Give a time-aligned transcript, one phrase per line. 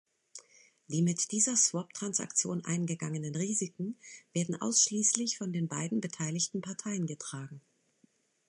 [0.87, 3.99] Die mit dieser Swap-Transaktion eingegangenen Risiken
[4.33, 7.61] werden ausschließlich von den beiden beteiligten Parteien getragen.